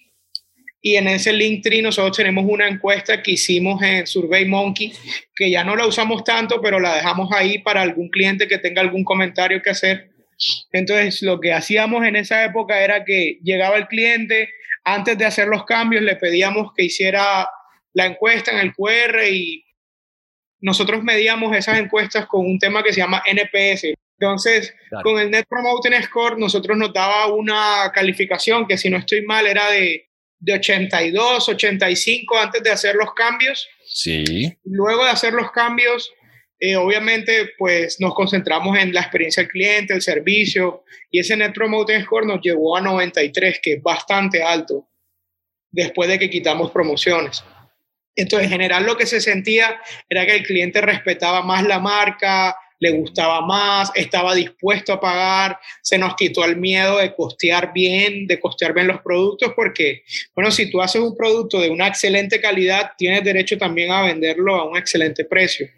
y 0.85 0.97
en 0.97 1.07
ese 1.07 1.33
Linktree 1.33 1.81
nosotros 1.81 2.17
tenemos 2.17 2.45
una 2.47 2.67
encuesta 2.67 3.23
que 3.23 3.33
hicimos 3.33 3.81
en 3.83 4.05
Survey 4.05 4.45
Monkey, 4.47 4.93
que 5.35 5.49
ya 5.49 5.63
no 5.63 5.77
la 5.77 5.87
usamos 5.87 6.25
tanto, 6.25 6.61
pero 6.61 6.81
la 6.81 6.97
dejamos 6.97 7.31
ahí 7.33 7.59
para 7.59 7.83
algún 7.83 8.09
cliente 8.09 8.49
que 8.49 8.59
tenga 8.59 8.83
algún 8.83 9.05
comentario 9.05 9.63
que 9.63 9.71
hacer. 9.71 10.11
Entonces, 10.73 11.23
lo 11.23 11.41
que 11.41 11.53
hacíamos 11.53 12.05
en 12.05 12.17
esa 12.17 12.45
época 12.45 12.83
era 12.83 13.05
que 13.05 13.39
llegaba 13.45 13.77
el 13.77 13.87
cliente, 13.87 14.51
antes 14.83 15.17
de 15.17 15.25
hacer 15.25 15.47
los 15.47 15.65
cambios, 15.65 16.03
le 16.03 16.17
pedíamos 16.17 16.73
que 16.77 16.83
hiciera 16.83 17.49
la 17.93 18.07
encuesta 18.07 18.51
en 18.51 18.59
el 18.59 18.75
QR 18.75 19.23
y 19.31 19.65
nosotros 20.61 21.05
medíamos 21.05 21.57
esas 21.57 21.79
encuestas 21.79 22.27
con 22.27 22.45
un 22.45 22.59
tema 22.59 22.83
que 22.83 22.93
se 22.93 23.01
llama 23.01 23.23
NPS. 23.25 23.95
Entonces, 24.19 24.75
con 25.05 25.21
el 25.21 25.31
Net 25.31 25.47
Promoting 25.49 26.03
Score, 26.03 26.39
nosotros 26.39 26.77
nos 26.77 26.93
daba 26.93 27.33
una 27.33 27.93
calificación 27.95 28.67
que, 28.67 28.77
si 28.77 28.91
no 28.91 28.99
estoy 28.99 29.23
mal, 29.23 29.47
era 29.47 29.71
de 29.71 30.09
de 30.43 30.55
82, 30.55 31.49
85 31.49 32.37
antes 32.37 32.63
de 32.63 32.71
hacer 32.71 32.97
los 32.97 33.15
cambios. 33.15 33.69
Sí. 33.87 34.53
Luego 34.65 35.05
de 35.05 35.11
hacer 35.11 35.33
los 35.33 35.53
cambios, 35.53 36.13
eh, 36.59 36.75
obviamente, 36.75 37.51
pues 37.57 38.01
nos 38.01 38.13
concentramos 38.13 38.77
en 38.77 38.93
la 38.93 39.03
experiencia 39.03 39.45
del 39.45 39.53
cliente, 39.53 39.95
el 39.95 40.03
servicio, 40.03 40.85
y 41.11 41.21
ese 41.21 41.37
Net 41.37 41.55
Promoter 41.55 42.03
Score 42.03 42.27
nos 42.27 42.41
llevó 42.43 42.77
a 42.77 42.81
93, 42.81 43.61
que 43.63 43.75
es 43.75 43.83
bastante 43.83 44.43
alto, 44.43 44.89
después 45.71 46.09
de 46.09 46.19
que 46.19 46.29
quitamos 46.29 46.73
promociones. 46.73 47.45
Entonces, 48.17 48.47
en 48.47 48.53
general 48.53 48.85
lo 48.85 48.97
que 48.97 49.07
se 49.07 49.21
sentía 49.21 49.81
era 50.09 50.27
que 50.27 50.35
el 50.35 50.43
cliente 50.43 50.81
respetaba 50.81 51.43
más 51.43 51.65
la 51.67 51.79
marca, 51.79 52.57
le 52.83 52.91
gustaba 52.91 53.41
más, 53.43 53.93
estaba 53.95 54.35
dispuesto 54.35 54.93
a 54.93 55.01
pagar, 55.01 55.57
se 55.83 55.97
nos 55.99 56.17
quitó 56.17 56.45
el 56.45 56.57
miedo 56.57 56.99
de 56.99 57.15
costear 57.15 57.73
bien, 57.73 58.27
de 58.27 58.41
costear 58.41 58.75
bien 58.75 58.89
los 58.89 59.01
productos, 59.03 59.53
porque, 59.55 60.03
bueno, 60.35 60.51
si 60.51 60.69
tú 60.69 60.83
haces 60.83 61.01
un 61.01 61.17
producto 61.17 61.61
de 61.61 61.71
una 61.71 61.87
excelente 61.87 62.41
calidad, 62.41 62.91
tienes 62.99 63.23
derecho 63.23 63.57
también 63.57 63.93
a 63.93 64.03
venderlo 64.03 64.57
a 64.57 64.69
un 64.69 64.77
excelente 64.77 65.25
precio. 65.25 65.69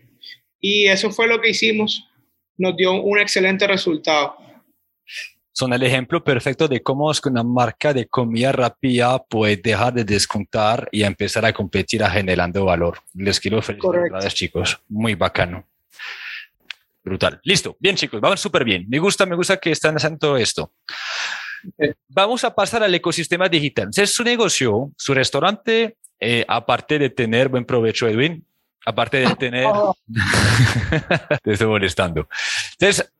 Y 0.59 0.87
eso 0.87 1.11
fue 1.11 1.29
lo 1.29 1.43
que 1.43 1.51
hicimos, 1.51 2.09
nos 2.57 2.75
dio 2.75 2.93
un 2.93 3.19
excelente 3.19 3.67
resultado 3.67 4.39
son 5.57 5.73
el 5.73 5.85
ejemplo 5.85 6.25
perfecto 6.25 6.67
de 6.67 6.83
cómo 6.83 7.13
es 7.13 7.21
que 7.21 7.29
una 7.29 7.45
marca 7.45 7.95
de 7.95 8.07
comida 8.09 8.51
rápida 8.51 9.23
puede 9.23 9.57
dejar 9.57 9.95
de 9.95 10.03
descontar 10.03 10.89
y 10.91 11.05
empezar 11.05 11.45
a 11.45 11.53
competir 11.53 12.03
a 12.03 12.11
generando 12.11 12.65
valor. 12.65 12.99
Les 13.15 13.39
quiero 13.39 13.63
felicitar, 13.63 14.33
chicos. 14.33 14.81
Muy 14.89 15.15
bacano. 15.15 15.65
Brutal. 17.05 17.39
Listo. 17.45 17.77
Bien, 17.79 17.95
chicos. 17.97 18.21
Vamos 18.21 18.41
súper 18.41 18.65
bien. 18.65 18.87
Me 18.89 18.99
gusta, 18.99 19.27
me 19.27 19.37
gusta 19.37 19.59
que 19.59 19.71
están 19.71 19.95
haciendo 19.97 20.19
todo 20.19 20.37
esto. 20.39 20.73
Vamos 22.09 22.45
a 22.45 22.55
pasar 22.55 22.83
al 22.83 22.95
ecosistema 22.95 23.49
digital. 23.49 23.91
Es 23.95 24.15
su 24.15 24.25
negocio, 24.25 24.91
su 24.97 25.13
restaurante, 25.13 25.97
eh, 26.19 26.45
aparte 26.49 26.99
de 26.99 27.11
tener 27.11 27.49
buen 27.49 27.65
provecho, 27.65 28.09
Edwin, 28.09 28.47
aparte 28.87 29.19
de 29.19 29.35
tener... 29.37 29.67
Te 31.43 31.53
estoy 31.53 31.67
molestando. 31.67 32.29
Entonces, 32.73 33.11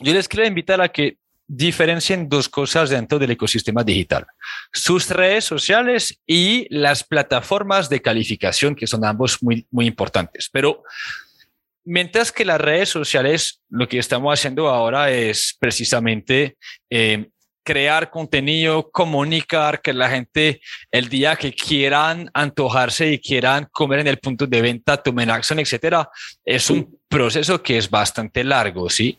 yo 0.00 0.12
les 0.12 0.28
quiero 0.28 0.46
invitar 0.46 0.80
a 0.80 0.88
que 0.88 1.18
diferencien 1.48 2.28
dos 2.28 2.48
cosas 2.48 2.90
dentro 2.90 3.18
del 3.18 3.30
ecosistema 3.30 3.84
digital. 3.84 4.26
Sus 4.72 5.08
redes 5.10 5.44
sociales 5.44 6.20
y 6.26 6.66
las 6.74 7.04
plataformas 7.04 7.88
de 7.88 8.02
calificación, 8.02 8.74
que 8.74 8.88
son 8.88 9.04
ambos 9.04 9.40
muy, 9.42 9.66
muy 9.70 9.86
importantes. 9.86 10.48
Pero 10.52 10.82
mientras 11.86 12.32
que 12.32 12.44
las 12.44 12.60
redes 12.60 12.90
sociales, 12.90 13.62
lo 13.70 13.88
que 13.88 13.98
estamos 13.98 14.38
haciendo 14.38 14.68
ahora 14.68 15.10
es 15.10 15.56
precisamente 15.58 16.56
eh, 16.90 17.28
crear 17.62 18.10
contenido, 18.10 18.90
comunicar, 18.90 19.80
que 19.80 19.92
la 19.92 20.10
gente 20.10 20.60
el 20.90 21.08
día 21.08 21.36
que 21.36 21.52
quieran 21.52 22.30
antojarse 22.34 23.12
y 23.12 23.18
quieran 23.18 23.68
comer 23.72 24.00
en 24.00 24.08
el 24.08 24.18
punto 24.18 24.46
de 24.46 24.60
venta, 24.60 25.02
tomen 25.02 25.30
acción, 25.30 25.60
etcétera, 25.60 26.08
es 26.44 26.70
un 26.70 26.98
proceso 27.08 27.62
que 27.62 27.78
es 27.78 27.88
bastante 27.88 28.44
largo, 28.44 28.90
¿sí? 28.90 29.18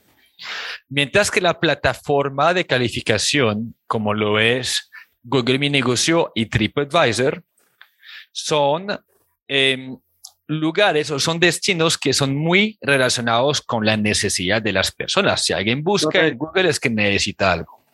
Mientras 0.89 1.31
que 1.31 1.41
la 1.41 1.59
plataforma 1.59 2.53
de 2.53 2.65
calificación, 2.65 3.75
como 3.87 4.13
lo 4.13 4.39
es 4.39 4.91
Google 5.23 5.59
Mi 5.59 5.69
Negocio 5.69 6.31
y 6.35 6.45
TripAdvisor, 6.45 7.43
son 8.31 8.87
em, 9.47 9.97
lugares 10.47 11.11
o 11.11 11.19
son 11.19 11.39
destinos 11.39 11.97
que 11.97 12.13
son 12.13 12.35
muy 12.35 12.77
relacionados 12.81 13.61
con 13.61 13.85
la 13.85 13.97
necesidad 13.97 14.61
de 14.61 14.73
las 14.73 14.91
personas. 14.91 15.43
Si 15.43 15.53
alguien 15.53 15.83
busca 15.83 16.25
en 16.25 16.37
Google 16.37 16.69
es 16.69 16.79
que 16.79 16.89
necesita 16.89 17.51
algo. 17.51 17.85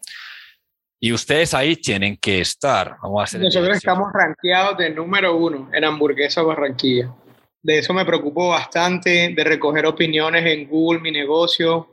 Y 1.00 1.12
ustedes 1.12 1.54
ahí 1.54 1.76
tienen 1.76 2.16
que 2.18 2.40
estar. 2.40 2.96
Vamos 3.02 3.22
a 3.22 3.24
hacer 3.26 3.42
Nosotros 3.42 3.78
estamos 3.78 4.12
rankeados 4.14 4.78
de 4.78 4.90
número 4.90 5.36
uno 5.36 5.70
en 5.74 5.84
hamburguesa 5.84 6.42
Barranquilla. 6.44 7.14
De 7.62 7.80
eso 7.80 7.94
me 7.94 8.06
preocupo 8.06 8.50
bastante, 8.50 9.34
de 9.36 9.44
recoger 9.44 9.86
opiniones 9.86 10.46
en 10.46 10.68
Google, 10.68 11.02
mi 11.02 11.12
negocio, 11.12 11.90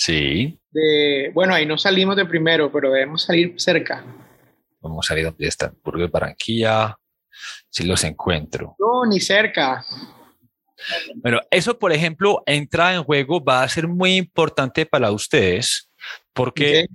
Sí. 0.00 0.58
De, 0.70 1.30
bueno, 1.34 1.52
ahí 1.52 1.66
no 1.66 1.76
salimos 1.76 2.16
de 2.16 2.24
primero, 2.24 2.72
pero 2.72 2.90
debemos 2.90 3.22
salir 3.22 3.52
cerca. 3.58 4.02
Vamos 4.80 5.04
a 5.04 5.08
salir 5.08 5.26
donde 5.26 5.46
está 5.46 5.74
Burger 5.84 6.08
Barranquilla, 6.08 6.96
si 7.68 7.84
los 7.84 8.04
encuentro. 8.04 8.76
No, 8.78 9.06
ni 9.06 9.20
cerca. 9.20 9.84
Bueno, 11.16 11.40
eso, 11.50 11.78
por 11.78 11.92
ejemplo, 11.92 12.42
entra 12.46 12.94
en 12.94 13.04
juego, 13.04 13.42
va 13.42 13.62
a 13.62 13.68
ser 13.68 13.86
muy 13.86 14.16
importante 14.16 14.86
para 14.86 15.10
ustedes, 15.10 15.90
porque, 16.32 16.86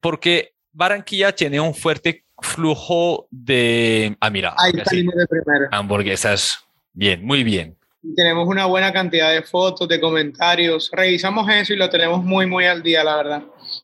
porque 0.00 0.52
Barranquilla 0.72 1.34
tiene 1.34 1.58
un 1.58 1.74
fuerte 1.74 2.24
flujo 2.38 3.28
de... 3.30 4.16
Ah, 4.20 4.28
mira. 4.28 4.54
Ahí 4.58 4.72
salimos 4.84 5.14
de 5.14 5.26
primero. 5.26 5.68
Hamburguesas. 5.72 6.58
Bien, 6.92 7.24
muy 7.24 7.44
bien 7.44 7.78
tenemos 8.14 8.46
una 8.46 8.66
buena 8.66 8.92
cantidad 8.92 9.32
de 9.32 9.42
fotos, 9.42 9.88
de 9.88 10.00
comentarios. 10.00 10.90
Revisamos 10.92 11.48
eso 11.48 11.72
y 11.72 11.76
lo 11.76 11.88
tenemos 11.90 12.22
muy, 12.22 12.46
muy 12.46 12.66
al 12.66 12.82
día, 12.82 13.02
la 13.02 13.16
verdad. 13.16 13.42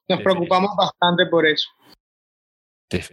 Nos 0.08 0.20
preocupamos 0.20 0.70
bastante 0.76 1.26
por 1.26 1.46
eso. 1.46 1.68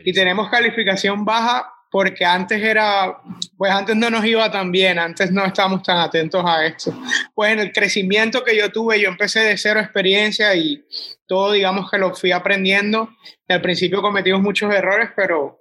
Y 0.03 0.11
tenemos 0.13 0.49
calificación 0.49 1.23
baja 1.23 1.73
porque 1.91 2.23
antes 2.23 2.61
era, 2.61 3.19
pues 3.57 3.71
antes 3.71 3.95
no 3.95 4.09
nos 4.09 4.23
iba 4.25 4.49
tan 4.51 4.71
bien, 4.71 4.99
antes 4.99 5.31
no 5.31 5.45
estábamos 5.45 5.83
tan 5.83 5.97
atentos 5.97 6.43
a 6.45 6.65
esto. 6.65 6.93
Pues 7.33 7.51
en 7.51 7.59
el 7.59 7.71
crecimiento 7.71 8.43
que 8.43 8.55
yo 8.55 8.71
tuve, 8.71 8.99
yo 8.99 9.09
empecé 9.09 9.39
de 9.39 9.57
cero 9.57 9.79
experiencia 9.79 10.53
y 10.55 10.85
todo, 11.25 11.53
digamos 11.53 11.89
que 11.89 11.97
lo 11.97 12.13
fui 12.13 12.31
aprendiendo. 12.31 13.09
Al 13.47 13.61
principio 13.61 14.01
cometimos 14.01 14.41
muchos 14.41 14.73
errores, 14.73 15.09
pero 15.15 15.59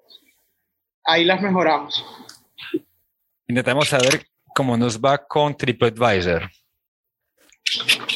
ahí 1.04 1.25
las 1.25 1.40
mejoramos. 1.40 2.04
Intentamos 3.47 3.88
saber 3.88 4.26
cómo 4.54 4.76
nos 4.76 5.00
va 5.00 5.18
con 5.18 5.56
TripAdvisor. 5.56 6.50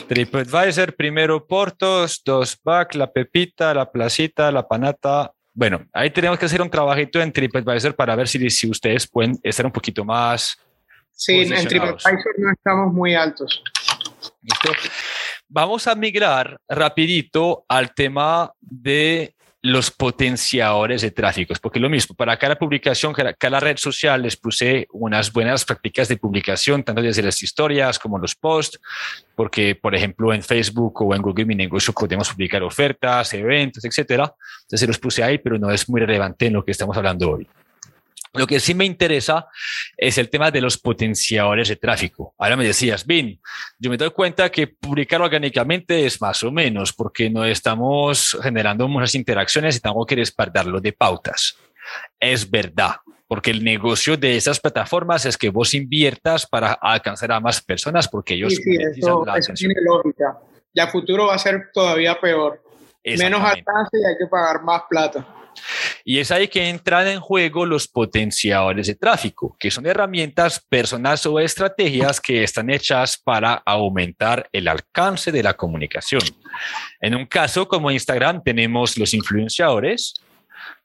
TripAdvisor, 0.09 0.95
primero 0.95 1.47
Portos, 1.47 2.21
dos 2.25 2.59
Back, 2.63 2.95
la 2.95 3.11
Pepita, 3.11 3.73
la 3.73 3.91
Placita, 3.91 4.53
la 4.53 4.69
Panata. 4.69 5.33
Bueno, 5.55 5.87
ahí 5.93 6.11
tenemos 6.11 6.39
que 6.39 6.47
hacer 6.47 6.63
un 6.63 6.71
trabajito 6.71 7.21
en 7.21 7.33
TripAdvisor 7.33 7.95
para 7.95 8.17
ver 8.17 8.27
si, 8.27 8.49
si 8.51 8.71
ustedes 8.71 9.07
pueden 9.07 9.39
estar 9.43 9.67
un 9.67 9.73
poquito 9.73 10.05
más. 10.05 10.57
Sí, 11.11 11.41
en 11.41 11.67
TripAdvisor 11.69 12.39
no 12.39 12.53
estamos 12.53 12.93
muy 12.93 13.15
altos. 13.15 13.63
Vamos 15.49 15.87
a 15.87 15.95
migrar 15.95 16.59
rapidito 16.69 17.65
al 17.69 17.95
tema 17.95 18.53
de 18.61 19.35
los 19.65 19.93
potenciadores 19.93 21.03
de 21.03 21.13
tráfico, 21.13 21.55
porque 21.63 21.79
lo 21.79 21.89
mismo, 21.89 22.17
para 22.17 22.37
cada 22.37 22.57
publicación, 22.57 23.13
cada, 23.13 23.33
cada, 23.33 23.61
red 23.61 23.77
social 23.77 24.21
les 24.21 24.37
puse 24.37 24.89
unas 24.91 25.33
buenas 25.33 25.65
prácticas 25.65 26.09
de 26.09 26.17
publicación, 26.17 26.83
tanto 26.83 27.01
desde 27.01 27.23
las 27.23 27.41
historias 27.41 27.97
como 27.97 28.19
los 28.19 28.35
posts, 28.35 28.81
porque, 29.37 29.77
por 29.77 29.95
ejemplo, 29.95 30.35
en 30.35 30.43
Facebook 30.43 31.03
o 31.03 31.15
en 31.15 31.23
Google 31.23 31.45
Mi 31.45 31.55
Negocio 31.55 31.95
podemos 31.95 32.29
publicar 32.31 32.63
ofertas, 32.65 33.33
eventos, 33.35 33.85
etcétera. 33.85 34.35
Entonces 34.63 34.89
los 34.89 34.99
puse 34.99 35.23
ahí, 35.23 35.39
pero 35.39 35.57
no 35.59 35.71
es 35.71 35.89
muy 35.89 36.01
relevante 36.01 36.47
en 36.47 36.55
lo 36.55 36.65
que 36.65 36.73
estamos 36.73 36.97
hablando 36.97 37.31
hoy. 37.31 37.47
Lo 38.35 38.47
que 38.47 38.61
sí 38.61 38.75
me 38.75 38.87
interesa 38.87 39.47
es 39.97 40.17
el 40.17 40.31
tema 40.31 40.51
de 40.51 40.63
los 40.63 40.79
potenciadores 40.79 41.69
de 41.69 41.77
tráfico. 41.77 42.35
Ahora 42.39 42.57
me 42.57 42.65
decías, 42.65 43.05
Bin, 43.07 43.39
yo 43.79 43.91
me 43.91 43.99
doy 43.99 44.11
cuenta 44.11 44.51
que 44.51 44.69
publicar 44.69 45.21
orgánicamente 45.21 46.07
es 46.07 46.21
más 46.21 46.43
o 46.43 46.51
menos 46.51 46.95
porque 46.95 47.29
no 47.29 47.45
estamos 47.45 48.39
generando 48.43 48.89
muchas 48.89 49.15
interacciones 49.15 49.77
y 49.77 49.81
tengo 49.81 50.07
que 50.07 50.17
respaldarlo 50.17 50.81
de 50.81 50.95
pautas. 50.95 51.57
Es 52.19 52.51
verdad, 52.51 52.97
porque 53.29 53.51
el 53.51 53.63
negocio 53.63 54.17
de 54.17 54.37
esas 54.37 54.61
plataformas 54.61 55.27
es 55.27 55.37
que 55.37 55.51
vos 55.51 55.75
inviertas 55.75 56.47
para 56.47 56.73
alcanzar 56.73 57.33
a 57.33 57.41
más 57.41 57.61
personas 57.61 58.09
porque 58.09 58.35
ellos 58.35 58.55
sí, 58.55 58.63
sí, 58.63 58.77
eso, 58.77 59.27
eso 59.37 59.53
tiene 59.53 59.75
lógica. 59.83 60.39
Y 60.73 60.81
a 60.81 60.87
futuro 60.87 61.27
va 61.27 61.35
a 61.35 61.39
ser 61.39 61.71
todavía 61.73 62.19
peor. 62.19 62.63
Menos 63.05 63.43
alcance 63.43 63.99
y 63.99 64.05
hay 64.07 64.17
que 64.19 64.27
pagar 64.27 64.63
más 64.63 64.83
plata. 64.89 65.27
Y 66.05 66.19
es 66.19 66.31
ahí 66.31 66.49
que 66.49 66.69
entran 66.69 67.07
en 67.07 67.21
juego 67.21 67.67
los 67.67 67.89
potenciadores 67.89 68.87
de 68.87 68.95
tráfico, 68.95 69.57
que 69.59 69.71
son 69.71 69.87
herramientas, 69.87 70.61
personas 70.69 71.25
o 71.27 71.39
estrategias 71.39 72.21
que 72.21 72.43
están 72.43 72.71
hechas 72.71 73.19
para 73.19 73.55
aumentar 73.65 74.49
el 74.53 74.69
alcance 74.69 75.33
de 75.33 75.43
la 75.43 75.55
comunicación. 75.55 76.23
En 77.01 77.15
un 77.15 77.27
caso 77.27 77.69
como 77.69 77.91
Instagram 77.91 78.43
tenemos 78.43 78.99
los 78.99 79.15
influenciadores, 79.15 80.15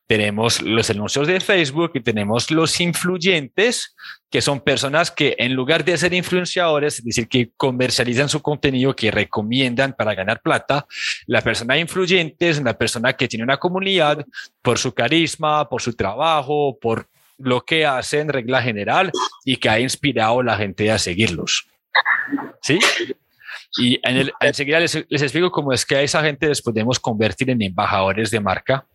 tenemos 0.08 0.62
los 0.62 0.90
anuncios 0.90 1.28
de 1.28 1.42
Facebook 1.42 1.92
y 1.94 2.00
tenemos 2.00 2.50
los 2.50 2.80
influyentes, 2.80 3.96
que 4.30 4.42
son 4.42 4.62
personas 4.62 5.12
que 5.12 5.36
en 5.38 5.54
lugar 5.54 5.84
de 5.84 5.98
ser 5.98 6.14
influenciadores, 6.14 7.00
es 7.00 7.06
decir, 7.06 7.28
que 7.28 7.52
comercializan 7.58 8.30
su 8.30 8.42
contenido, 8.42 8.96
que 8.96 9.12
recomiendan 9.12 9.94
para 9.94 10.16
ganar 10.16 10.42
plata, 10.42 10.88
la 11.26 11.42
persona 11.42 11.78
influyente 11.78 12.50
es 12.50 12.58
una 12.58 12.74
persona 12.74 13.14
que 13.14 13.28
tiene 13.28 13.44
una 13.44 13.58
comunidad 13.58 14.26
por 14.62 14.78
su 14.78 14.94
carisma, 14.94 15.68
por 15.68 15.82
su 15.82 15.94
trabajo, 15.94 16.78
por 16.80 17.10
lo 17.38 17.64
que 17.66 17.86
hace 17.86 18.22
en 18.22 18.30
regla 18.30 18.62
general 18.62 19.12
y 19.44 19.58
que 19.58 19.70
ha 19.70 19.80
inspirado 19.80 20.40
a 20.40 20.44
la 20.44 20.58
gente 20.58 20.90
a 20.90 20.98
seguirlos. 20.98 21.68
¿Sí? 22.62 22.80
Y 23.78 24.00
enseguida 24.40 24.80
les, 24.80 25.06
les 25.10 25.22
explico 25.22 25.52
cómo 25.52 25.74
es 25.74 25.86
que 25.86 25.98
a 25.98 26.02
esa 26.02 26.24
gente 26.24 26.48
les 26.48 26.62
podemos 26.62 26.98
convertir 26.98 27.50
en 27.50 27.62
embajadores 27.62 28.32
de 28.32 28.40
marca 28.40 28.86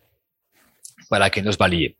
para 1.13 1.29
que 1.29 1.43
nos 1.43 1.59
valide. 1.59 1.95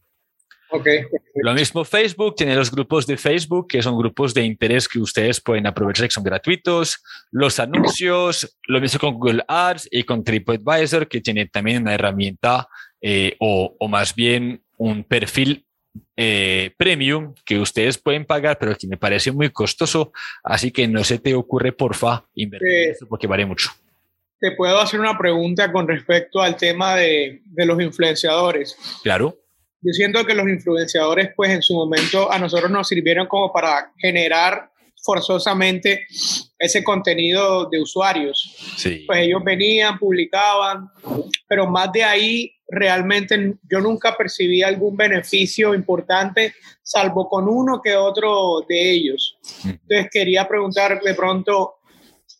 Okay. 0.72 1.03
Lo 1.36 1.53
mismo 1.53 1.86
Facebook, 1.86 2.34
tiene 2.36 2.55
los 2.55 2.72
grupos 2.72 3.05
de 3.05 3.15
Facebook, 3.15 3.67
que 3.67 3.84
son 3.84 3.96
grupos 3.96 4.34
de 4.34 4.41
interés 4.41 4.88
que 4.88 4.98
ustedes 4.98 5.39
pueden 5.39 5.67
aprovechar, 5.67 6.08
que 6.08 6.13
son 6.13 6.24
gratuitos. 6.24 6.98
Los 7.29 7.60
anuncios, 7.60 8.58
lo 8.67 8.82
mismo 8.82 9.00
con 9.00 9.13
Google 9.13 9.46
Ads 9.48 9.88
y 9.91 10.01
con 10.01 10.24
TripAdvisor, 10.24 11.08
que 11.08 11.22
tiene 11.22 11.46
también 11.46 11.84
una 11.84 11.93
herramienta 11.93 12.67
eh, 13.01 13.36
o, 13.39 13.75
o, 13.79 13.88
más 13.88 14.15
bien 14.15 14.63
un 14.77 15.03
perfil 15.03 15.63
eh, 16.17 16.72
premium 16.75 17.36
que 17.46 17.60
ustedes 17.60 18.00
pueden 18.00 18.25
pagar, 18.25 18.58
pero 18.58 18.75
que 18.75 18.88
me 18.88 18.98
parece 18.98 19.32
muy 19.32 19.51
costoso. 19.51 20.12
Así 20.43 20.72
que 20.72 20.88
no 20.88 21.03
se 21.03 21.20
te 21.20 21.36
ocurre, 21.36 21.72
porfa, 21.72 22.25
invertir 22.34 22.86
en 22.86 22.91
eso 22.93 23.08
porque 23.08 23.27
vale 23.27 23.46
mucho. 23.46 23.70
Te 24.44 24.52
puedo 24.52 24.78
hacer 24.78 25.00
una 25.00 25.18
pregunta 25.18 25.72
con 25.72 25.88
respecto 25.88 26.42
al 26.42 26.58
tema 26.58 26.98
de, 26.98 27.42
de 27.46 27.66
los 27.66 27.82
influenciadores. 27.82 28.76
Claro. 29.02 29.38
Yo 29.80 29.94
siento 29.94 30.26
que 30.26 30.34
los 30.34 30.50
influenciadores, 30.50 31.30
pues 31.34 31.52
en 31.52 31.62
su 31.62 31.74
momento 31.74 32.30
a 32.30 32.38
nosotros 32.38 32.70
nos 32.70 32.90
sirvieron 32.90 33.28
como 33.28 33.54
para 33.54 33.94
generar 33.98 34.70
forzosamente 35.02 36.06
ese 36.60 36.84
contenido 36.84 37.70
de 37.70 37.82
usuarios. 37.82 38.54
Sí. 38.76 39.06
Pues 39.08 39.20
ellos 39.20 39.42
venían, 39.46 39.98
publicaban, 39.98 40.90
pero 41.48 41.66
más 41.66 41.94
de 41.94 42.04
ahí 42.04 42.52
realmente 42.68 43.56
yo 43.70 43.80
nunca 43.80 44.14
percibí 44.18 44.62
algún 44.62 44.98
beneficio 44.98 45.74
importante, 45.74 46.54
salvo 46.82 47.30
con 47.30 47.48
uno 47.48 47.82
que 47.82 47.96
otro 47.96 48.66
de 48.68 48.92
ellos. 48.92 49.38
Entonces 49.64 50.10
quería 50.12 50.46
preguntar 50.50 51.00
de 51.02 51.14
pronto 51.14 51.76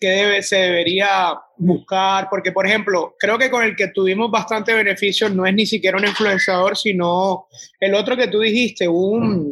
qué 0.04 0.10
debe, 0.10 0.44
se 0.44 0.58
debería 0.58 1.34
buscar, 1.56 2.28
porque 2.30 2.52
por 2.52 2.68
ejemplo, 2.68 3.16
creo 3.18 3.38
que 3.38 3.50
con 3.50 3.64
el 3.64 3.74
que 3.74 3.88
tuvimos 3.88 4.30
bastante 4.30 4.74
beneficio 4.74 5.30
no 5.30 5.46
es 5.46 5.54
ni 5.54 5.66
siquiera 5.66 5.98
un 5.98 6.06
influenciador, 6.06 6.76
sino 6.76 7.48
el 7.80 7.96
otro 7.96 8.18
que 8.18 8.28
tú 8.28 8.42
dijiste, 8.42 8.86
un... 8.86 9.50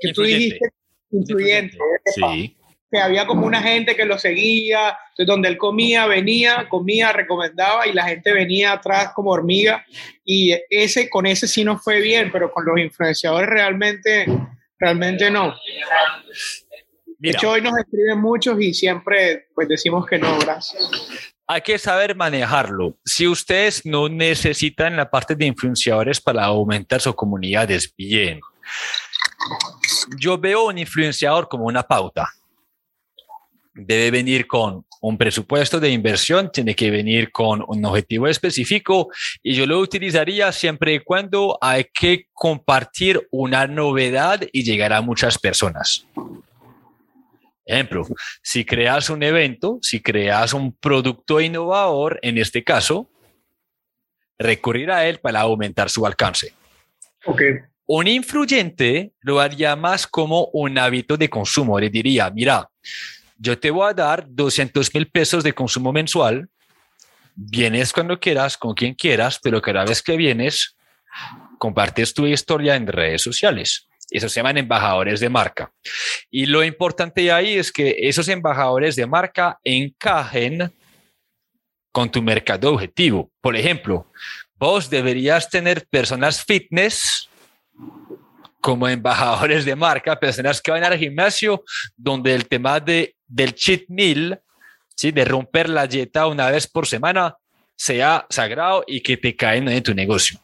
que 0.00 0.12
tú 0.12 0.22
dijiste, 0.24 0.68
influyente. 1.12 1.78
Sí. 2.12 2.56
Que 2.90 2.98
había 2.98 3.24
como 3.24 3.46
una 3.46 3.62
gente 3.62 3.94
que 3.94 4.04
lo 4.04 4.18
seguía, 4.18 4.98
donde 5.16 5.48
él 5.48 5.56
comía, 5.56 6.06
venía, 6.06 6.66
comía, 6.68 7.12
recomendaba 7.12 7.86
y 7.86 7.92
la 7.92 8.02
gente 8.02 8.32
venía 8.32 8.72
atrás 8.72 9.12
como 9.14 9.30
hormiga. 9.30 9.86
Y 10.24 10.58
ese, 10.68 11.08
con 11.08 11.24
ese 11.24 11.46
sí 11.46 11.62
nos 11.62 11.84
fue 11.84 12.00
bien, 12.00 12.32
pero 12.32 12.50
con 12.50 12.64
los 12.64 12.80
influenciadores 12.80 13.48
realmente, 13.48 14.26
realmente 14.76 15.30
no. 15.30 15.54
De 17.20 17.28
Mira, 17.28 17.38
hecho, 17.38 17.50
hoy 17.50 17.60
nos 17.60 17.76
escriben 17.76 18.18
muchos 18.18 18.58
y 18.62 18.72
siempre 18.72 19.48
pues 19.54 19.68
decimos 19.68 20.06
que 20.06 20.18
no, 20.18 20.38
gracias. 20.38 20.90
hay 21.46 21.60
que 21.60 21.78
saber 21.78 22.16
manejarlo. 22.16 22.96
Si 23.04 23.28
ustedes 23.28 23.84
no 23.84 24.08
necesitan 24.08 24.96
la 24.96 25.10
parte 25.10 25.34
de 25.34 25.44
influenciadores 25.44 26.18
para 26.18 26.46
aumentar 26.46 26.98
sus 27.02 27.14
comunidades, 27.14 27.92
bien. 27.94 28.40
Yo 30.18 30.38
veo 30.38 30.68
un 30.68 30.78
influenciador 30.78 31.46
como 31.46 31.66
una 31.66 31.82
pauta. 31.82 32.26
Debe 33.74 34.10
venir 34.10 34.46
con 34.46 34.86
un 35.02 35.18
presupuesto 35.18 35.78
de 35.78 35.90
inversión, 35.90 36.50
tiene 36.50 36.74
que 36.74 36.90
venir 36.90 37.30
con 37.32 37.62
un 37.68 37.84
objetivo 37.84 38.28
específico 38.28 39.08
y 39.42 39.52
yo 39.54 39.66
lo 39.66 39.78
utilizaría 39.78 40.50
siempre 40.52 40.94
y 40.94 41.00
cuando 41.00 41.58
hay 41.60 41.84
que 41.92 42.28
compartir 42.32 43.28
una 43.30 43.66
novedad 43.66 44.40
y 44.52 44.62
llegar 44.62 44.94
a 44.94 45.02
muchas 45.02 45.38
personas. 45.38 46.06
Ejemplo, 47.70 48.04
si 48.42 48.64
creas 48.64 49.10
un 49.10 49.22
evento, 49.22 49.78
si 49.80 50.00
creas 50.00 50.54
un 50.54 50.72
producto 50.72 51.40
innovador, 51.40 52.18
en 52.20 52.36
este 52.36 52.64
caso, 52.64 53.08
recurrir 54.40 54.90
a 54.90 55.06
él 55.06 55.20
para 55.20 55.42
aumentar 55.42 55.88
su 55.88 56.04
alcance. 56.04 56.52
Un 57.86 58.08
influyente 58.08 59.12
lo 59.20 59.38
haría 59.38 59.76
más 59.76 60.08
como 60.08 60.46
un 60.52 60.78
hábito 60.78 61.16
de 61.16 61.30
consumo. 61.30 61.78
Le 61.78 61.90
diría, 61.90 62.28
mira, 62.30 62.68
yo 63.38 63.56
te 63.56 63.70
voy 63.70 63.88
a 63.88 63.94
dar 63.94 64.26
200 64.28 64.92
mil 64.92 65.08
pesos 65.08 65.44
de 65.44 65.52
consumo 65.52 65.92
mensual. 65.92 66.48
Vienes 67.36 67.92
cuando 67.92 68.18
quieras, 68.18 68.56
con 68.56 68.74
quien 68.74 68.94
quieras, 68.94 69.38
pero 69.40 69.62
cada 69.62 69.84
vez 69.84 70.02
que 70.02 70.16
vienes, 70.16 70.76
compartes 71.58 72.14
tu 72.14 72.26
historia 72.26 72.74
en 72.74 72.88
redes 72.88 73.22
sociales. 73.22 73.86
Eso 74.10 74.28
se 74.28 74.40
llaman 74.40 74.58
embajadores 74.58 75.20
de 75.20 75.28
marca. 75.28 75.72
Y 76.30 76.46
lo 76.46 76.64
importante 76.64 77.30
ahí 77.32 77.58
es 77.58 77.72
que 77.72 77.96
esos 77.98 78.28
embajadores 78.28 78.96
de 78.96 79.06
marca 79.06 79.58
encajen 79.64 80.72
con 81.92 82.10
tu 82.10 82.22
mercado 82.22 82.72
objetivo. 82.72 83.30
Por 83.40 83.56
ejemplo, 83.56 84.10
vos 84.54 84.90
deberías 84.90 85.48
tener 85.48 85.86
personas 85.88 86.44
fitness 86.44 87.28
como 88.60 88.88
embajadores 88.88 89.64
de 89.64 89.74
marca, 89.74 90.20
personas 90.20 90.60
que 90.60 90.70
van 90.70 90.84
al 90.84 90.98
gimnasio, 90.98 91.64
donde 91.96 92.34
el 92.34 92.46
tema 92.46 92.78
de, 92.78 93.16
del 93.26 93.54
cheat 93.54 93.84
meal, 93.88 94.40
¿sí? 94.94 95.10
de 95.12 95.24
romper 95.24 95.68
la 95.68 95.86
dieta 95.86 96.26
una 96.26 96.50
vez 96.50 96.66
por 96.66 96.86
semana, 96.86 97.36
sea 97.74 98.26
sagrado 98.28 98.84
y 98.86 99.00
que 99.00 99.16
te 99.16 99.34
caen 99.34 99.66
en 99.68 99.82
tu 99.82 99.94
negocio. 99.94 100.38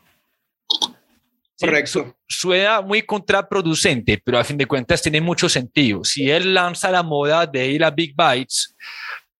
Sí, 1.56 1.64
correcto. 1.64 2.14
suena 2.28 2.82
muy 2.82 3.02
contraproducente, 3.02 4.20
pero 4.22 4.38
a 4.38 4.44
fin 4.44 4.58
de 4.58 4.66
cuentas 4.66 5.00
tiene 5.00 5.22
mucho 5.22 5.48
sentido. 5.48 6.04
Si 6.04 6.30
él 6.30 6.52
lanza 6.52 6.90
la 6.90 7.02
moda 7.02 7.46
de 7.46 7.66
ir 7.66 7.82
a 7.82 7.90
Big 7.90 8.14
Bites 8.14 8.76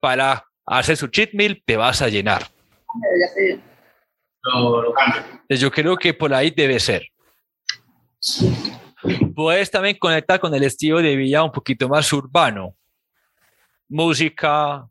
para 0.00 0.42
hacer 0.64 0.96
su 0.96 1.08
cheat 1.08 1.34
meal, 1.34 1.62
te 1.64 1.76
vas 1.76 2.00
a 2.00 2.08
llenar. 2.08 2.48
Entonces, 4.42 5.60
Yo 5.60 5.70
creo 5.70 5.96
que 5.96 6.14
por 6.14 6.32
ahí 6.32 6.50
debe 6.50 6.80
ser. 6.80 7.06
Puedes 9.34 9.70
también 9.70 9.98
conectar 9.98 10.40
con 10.40 10.54
el 10.54 10.62
estilo 10.62 11.02
de 11.02 11.16
vida 11.16 11.44
un 11.44 11.52
poquito 11.52 11.86
más 11.88 12.10
urbano. 12.14 12.74
Música, 13.88 14.88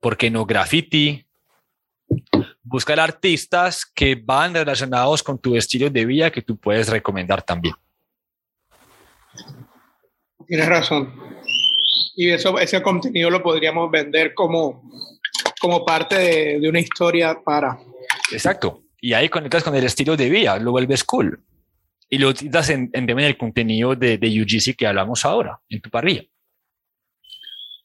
¿por 0.00 0.16
qué 0.16 0.30
no 0.30 0.44
graffiti? 0.44 1.24
Buscar 2.64 2.98
artistas 2.98 3.84
que 3.84 4.14
van 4.14 4.54
relacionados 4.54 5.22
con 5.22 5.38
tu 5.38 5.54
estilo 5.54 5.90
de 5.90 6.04
vida 6.04 6.30
que 6.30 6.42
tú 6.42 6.56
puedes 6.56 6.88
recomendar 6.88 7.42
también. 7.42 7.74
Tienes 10.46 10.68
razón. 10.68 11.14
Y 12.16 12.30
eso, 12.30 12.58
ese 12.58 12.82
contenido 12.82 13.30
lo 13.30 13.42
podríamos 13.42 13.90
vender 13.90 14.34
como, 14.34 14.82
como 15.60 15.84
parte 15.84 16.16
de, 16.16 16.60
de 16.60 16.68
una 16.68 16.80
historia 16.80 17.38
para... 17.44 17.78
Exacto. 18.32 18.82
Y 19.00 19.12
ahí 19.12 19.28
conectas 19.28 19.62
con 19.62 19.74
el 19.74 19.84
estilo 19.84 20.16
de 20.16 20.30
vida, 20.30 20.58
lo 20.58 20.70
vuelves 20.70 21.04
cool. 21.04 21.44
Y 22.08 22.18
lo 22.18 22.28
utilizas 22.28 22.70
en, 22.70 22.90
en 22.92 23.06
también 23.06 23.28
el 23.28 23.36
contenido 23.36 23.94
de, 23.94 24.16
de 24.16 24.42
UGC 24.42 24.76
que 24.76 24.86
hablamos 24.86 25.24
ahora, 25.24 25.60
en 25.68 25.80
tu 25.80 25.90
parrilla. 25.90 26.22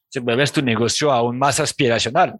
Se 0.07 0.19
vuelves 0.19 0.51
tu 0.51 0.61
negocio 0.61 1.11
aún 1.11 1.37
más 1.37 1.59
aspiracional. 1.59 2.39